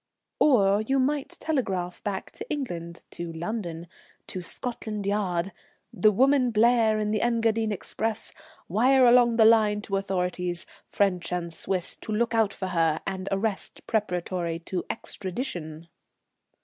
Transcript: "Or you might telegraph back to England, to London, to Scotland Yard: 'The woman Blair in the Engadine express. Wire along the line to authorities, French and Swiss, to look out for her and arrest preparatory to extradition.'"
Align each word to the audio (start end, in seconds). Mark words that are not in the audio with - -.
"Or 0.39 0.81
you 0.81 0.97
might 0.97 1.37
telegraph 1.39 2.03
back 2.03 2.31
to 2.31 2.49
England, 2.49 3.05
to 3.11 3.31
London, 3.31 3.85
to 4.25 4.41
Scotland 4.41 5.05
Yard: 5.05 5.51
'The 5.93 6.11
woman 6.11 6.49
Blair 6.49 6.97
in 6.97 7.11
the 7.11 7.21
Engadine 7.21 7.71
express. 7.71 8.33
Wire 8.67 9.05
along 9.05 9.35
the 9.35 9.45
line 9.45 9.79
to 9.83 9.97
authorities, 9.97 10.65
French 10.87 11.31
and 11.31 11.53
Swiss, 11.53 11.95
to 11.97 12.11
look 12.11 12.33
out 12.33 12.51
for 12.51 12.69
her 12.69 12.99
and 13.05 13.29
arrest 13.31 13.85
preparatory 13.85 14.57
to 14.57 14.83
extradition.'" 14.89 15.87